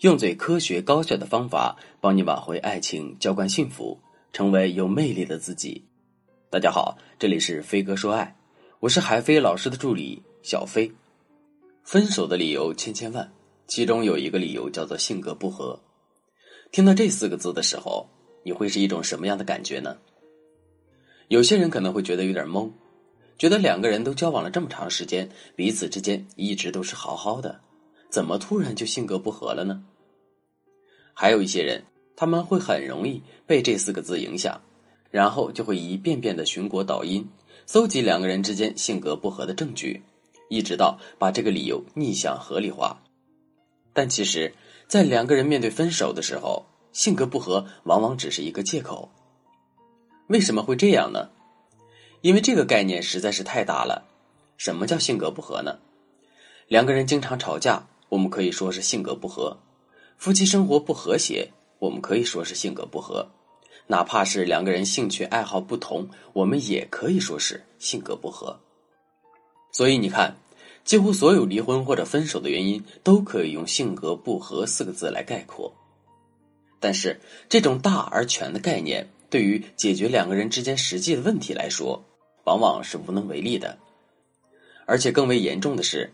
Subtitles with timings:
[0.00, 3.98] 用最科学高效的方法帮你挽回爱情，浇灌幸福，
[4.32, 5.84] 成为有魅力的自己。
[6.48, 8.36] 大家好，这里是飞哥说爱，
[8.78, 10.88] 我是海飞老师的助理小飞。
[11.82, 13.28] 分手的理由千千万，
[13.66, 15.76] 其中有一个理由叫做性格不合。
[16.70, 18.08] 听到这四个字的时候，
[18.44, 19.96] 你会是一种什么样的感觉呢？
[21.26, 22.70] 有些人可能会觉得有点懵，
[23.36, 27.62] 觉得两个人都交往了这么长时间，彼此之间一直都是好好的。
[28.10, 29.84] 怎么突然就性格不合了呢？
[31.20, 31.82] 还有一些人，
[32.14, 34.60] 他们会很容易被这四个字影响，
[35.10, 37.28] 然后就会一遍遍的寻果导因，
[37.66, 40.00] 搜集两个人之间性格不合的证据，
[40.48, 43.02] 一直到把这个理由逆向合理化。
[43.92, 44.54] 但其实，
[44.86, 49.10] 在两个人面对分手的时候，性格不合往往只是一个借口。
[50.28, 51.30] 为什么会这样呢？
[52.20, 54.04] 因为这个概念实在是太大了。
[54.56, 55.80] 什么叫性格不合呢？
[56.68, 57.88] 两个人经常吵架。
[58.08, 59.58] 我们可以说是性格不合，
[60.18, 63.24] 夫妻生活不和谐，我们可以说是性格不合，
[63.86, 68.58] 哪怕是两个人兴趣爱好不同，我们也可以说是性格不合。
[69.70, 70.36] 所以你看，
[70.84, 75.72] 几乎所有离婚或者分手的原因都可以用“性格不合”四个字来概括。
[76.80, 82.02] 但是，这种大而全的概念，对于解决两个人之间实际的问题来说，
[82.42, 83.78] 往往是无能为力的。
[84.84, 86.10] 而且更为严重的是。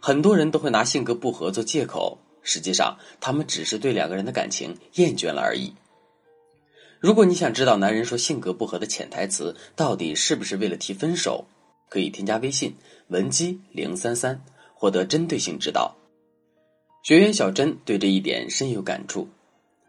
[0.00, 5.72] 很多人都会拿性格不合做借口，实际上他们只是对两个人的感情厌倦了而已。
[7.00, 11.44] 如果你想知道男人说性格不合的潜台词到底是不是为了提分手，
[11.88, 12.74] 可以添加微信
[13.08, 14.42] 文姬零三三，
[14.74, 15.94] 获得针对性指导。
[17.02, 19.28] 学员小珍对这一点深有感触，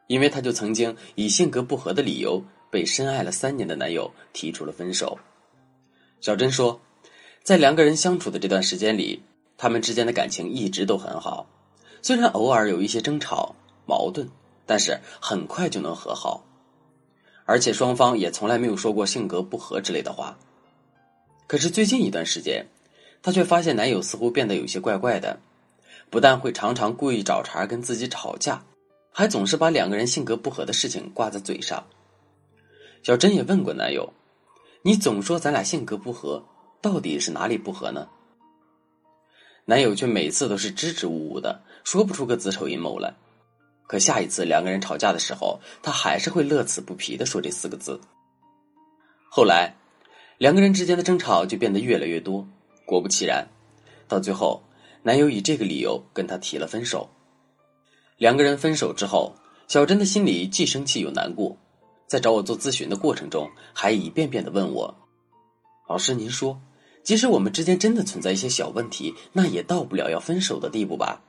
[0.08, 5.18] 因为她就曾经以性格不合的理由被深爱了三年的男友提出了分手。
[6.22, 6.80] 小珍说，
[7.44, 9.22] 在两个人相处的这段时间里。
[9.62, 11.46] 他们之间的感情一直都很好，
[12.02, 13.56] 虽然偶尔有一些争吵、
[13.86, 14.30] 矛盾，
[14.66, 16.44] 但是很快就能和好，
[17.46, 20.38] 而且双方也从来没有说过性格不合之类的话。
[21.48, 22.66] 可是最近一段时间，
[23.22, 25.40] 她却发现男友似乎变得有些怪怪的，
[26.10, 28.64] 不但会常常故意找茬跟自己吵架，
[29.12, 31.84] 还总是把两个人性格不合的事情挂在嘴上。
[33.02, 34.14] 小珍也问过男友
[34.84, 36.44] ：“你总说咱俩性格不合，
[36.82, 38.08] 到底是哪里不合呢？”
[39.70, 43.14] 男友却每次都是支支吾吾的，说不出个子丑寅卯来。
[43.86, 48.02] 可下一次两个人吵架的时候，他还是会乐此不疲的说这四个字。
[49.30, 49.76] 后来，
[50.40, 52.48] 两个人之间的争吵就变得越来越多。
[52.84, 53.48] 果不其然，
[54.08, 54.60] 到最后，
[55.04, 57.08] 男友以这个理由跟她提了分手。
[58.18, 59.36] 两个人分手之后，
[59.68, 61.56] 小珍的心里既生气又难过，
[62.08, 64.96] 在找我做咨询的过程中，还一遍遍的问我
[65.88, 66.60] ：“老师，您说。”
[67.10, 71.20] 即使我们之间真的存在一些小问题，那也到不了要分手的地步吧？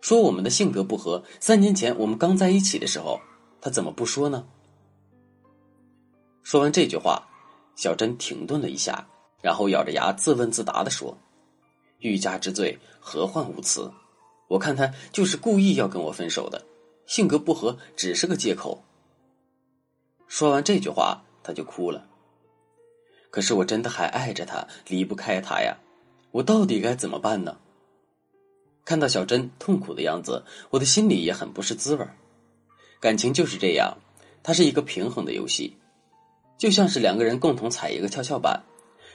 [0.00, 3.20] 说我们的性格不合，三年前我们刚在一起的时候，
[3.60, 4.46] 他怎么不说呢？
[6.44, 7.26] 说完这句话，
[7.74, 9.04] 小珍停顿了一下，
[9.42, 11.18] 然后咬着牙自问自答的说
[11.98, 13.90] ：“欲加之罪，何患无辞？
[14.46, 16.64] 我看他就是故意要跟我分手的，
[17.04, 18.84] 性格不合只是个借口。”
[20.28, 22.07] 说完这句话，他就哭了。
[23.30, 25.76] 可是我真的还爱着他，离不开他呀！
[26.30, 27.56] 我到底该怎么办呢？
[28.84, 32.06] 看到小珍痛苦的样子，我的心里也很不是滋味
[33.00, 33.98] 感情就是这样，
[34.42, 35.76] 它是一个平衡的游戏，
[36.56, 38.62] 就像是两个人共同踩一个跷跷板，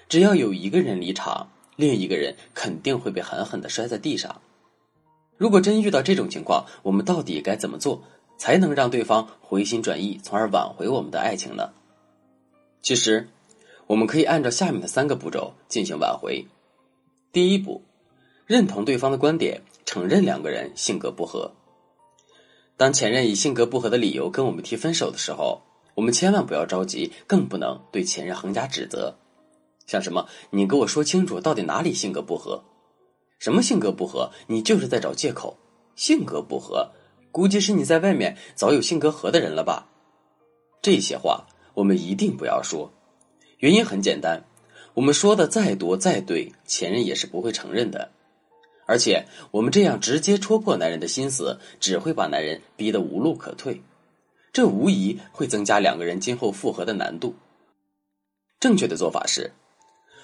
[0.07, 4.41] 只要有一个人离场，另一个人肯定会被狠狠的摔在地上。
[5.38, 8.03] 如果真遇到这种情况，我们到底该怎么做，
[8.38, 11.72] 才能让对方回心转意，从而挽回我们的爱情呢？
[12.81, 13.28] 其实。
[13.94, 16.44] 我们可以按照下面的三个步骤进行挽回。
[17.31, 17.84] 第一步，
[18.48, 21.52] 认同对方的观点，承认两个人性格不合。
[22.76, 25.62] 当前任以性格不合的理由跟我们提分手的时候，
[25.94, 29.16] 我们千万不要着急，更不能对前任横加指责。
[29.86, 32.64] 像什么，你给我说清楚到底哪里性格不合？
[33.38, 34.31] 什么性格不合？
[34.48, 35.56] 你就是在找借口。
[35.96, 36.89] 性格不合，
[37.31, 39.88] 估计是你在外面早有性格合的人了吧？
[40.81, 42.92] 这些话我们一定不要说。
[43.63, 44.44] 原因很简单，
[44.94, 48.12] 我们说的再多再对，前任也是不会承认的。
[48.86, 53.81] 而且我们这样直接戳破男人的心思，只会把男人逼得无路可退，
[54.51, 57.36] 这无疑会增加两个人今后复合的难度。
[58.60, 59.54] 正确的做法是，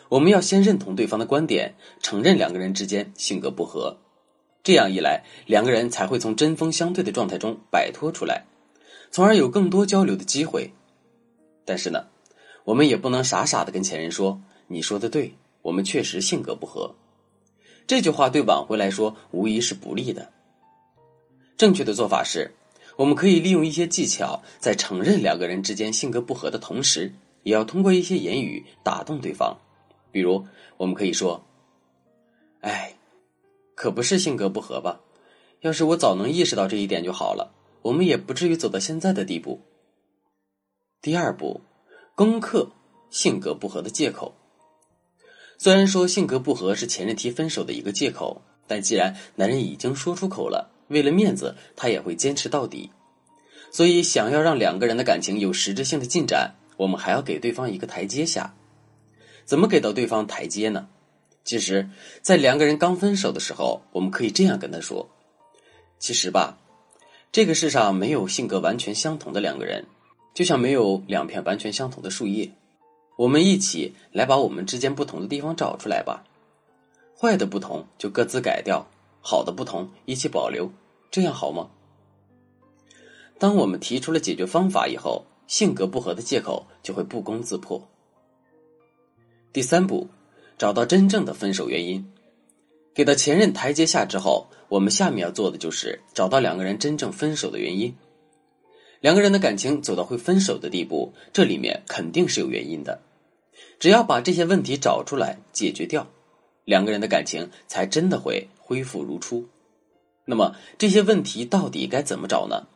[0.09, 3.95] 我们要先认同对方的观点，承认两个人之间性格不合，
[4.63, 8.44] 这样一来，两个人才会从针锋相对的状态中摆脱出来，
[9.12, 10.74] 从而有更多交流的机会。
[11.63, 12.06] 但是呢？
[12.69, 14.39] 我们也不能傻傻的跟前任说
[14.69, 15.33] ：“你说的对，
[15.63, 16.94] 我们确实性格不合。”
[17.88, 20.31] 这句话对挽回来说无疑是不利的。
[21.57, 22.54] 正确的做法是，
[22.95, 27.12] 我们可以利用一些技巧，在承认两个人之间性格不合的同时，
[27.42, 29.57] 也要通过一些言语打动对方。
[30.12, 30.45] 比如，
[30.77, 31.44] 我们可以说
[32.62, 32.94] ：“哎，
[33.74, 35.01] 可不是性格不合吧？
[35.62, 37.51] 要是我早能意识到这一点就好了，
[37.81, 39.60] 我们也不至于走到现在的地步。”
[41.01, 41.62] 第二步，
[42.19, 42.69] 攻克
[43.10, 44.36] 性格不合的借口。
[45.57, 52.92] 虽然说性格不合是前任提分手的一个借口，但既然男人已经说出口了，为了面子，他也会坚持到底。
[53.71, 58.54] 所以，想要让两个人的感情有实质性的进展，我们还要给对方一个台阶下。
[59.45, 60.89] 怎么给到对方台阶呢？
[61.45, 61.89] 其实，
[62.22, 65.10] 在两个人刚分手的时候，我们可以这样跟他说
[66.00, 66.57] ：“其实吧，
[67.31, 69.86] 这个世上没有性格完全相同的两个人，
[70.39, 72.50] 就像没有两片完全相同的树叶。”
[73.19, 76.24] 我们一起来把我们之间不同的地方找出来吧，
[77.19, 78.88] 坏的不同就各自改掉，
[79.19, 80.71] 好的不同一起保留，
[81.12, 81.69] 这样好吗？
[83.38, 87.86] 当我们提出了解决方法以后，性格不合的借口就会不攻自破。
[89.51, 90.07] 第三步，
[90.57, 92.09] 找到真正的分手原因，
[92.94, 97.94] 给到前任台阶下之后，我们下面要做的就是找到两个人真正分手的原因。
[99.01, 103.00] 两个人的感情走到会分手的地步，这里面肯定是有原因的。
[103.80, 106.07] 只要把这些问题找出来解决掉，
[106.66, 109.48] 两个人的感情才真的会恢复如初。
[110.25, 112.68] 那么这些问题到底该怎么找呢？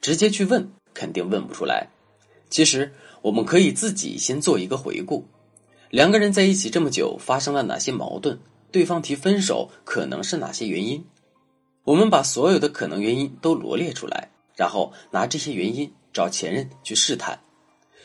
[0.00, 1.88] 直接去问肯定问不出来。
[2.48, 2.92] 其实
[3.22, 5.24] 我们可以自己先做一个回顾：
[5.90, 8.38] 两个人在一起这么久，发生了哪些矛盾？
[8.70, 11.04] 对方提分手可能是哪些原因？
[11.84, 17.38] 我们把所有的可能原因都罗列出来，然后拿这些原因找前任去试探。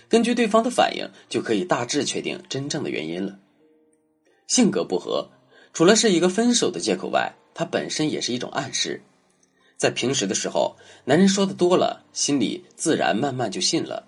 [0.07, 3.39] 根据对方的反应，就可以大致确定真正的原因了。
[4.45, 5.29] 性格不合，
[5.71, 9.01] 除了是一个分手的借口外，它本身也是一种暗示。
[9.77, 10.75] 在平时的时候，
[11.05, 14.05] 男人说的多了，心里自然慢慢就信了。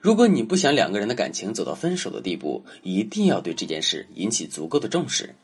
[0.00, 5.34] 如果你不想两个人的感情走到分手的地步，一定要对这件事引起足够的重视。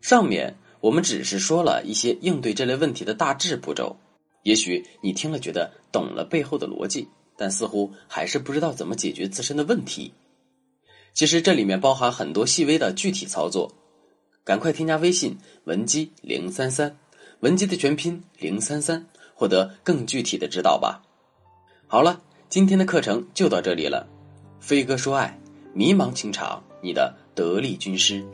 [0.00, 3.96] 上面我们只是说了一些应对这类问题的大致步骤，
[4.44, 7.08] 也许你听了觉得懂了背后的逻辑。
[7.36, 10.14] 但似乎还是不知道怎么解决自身的问题。
[11.12, 13.72] 其实这里面包含很多细微的具体操作，
[14.44, 16.96] 赶快添加微信文姬零三三，
[17.40, 19.04] 文姬的全拼零三三，
[19.34, 21.02] 获得更具体的指导吧。
[21.88, 24.06] 好了，今天的课程就到这里了。
[24.60, 25.36] 飞哥说爱，
[25.72, 28.24] 迷茫情场，你的得力军师。